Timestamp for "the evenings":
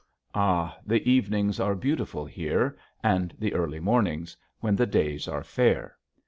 0.83-1.59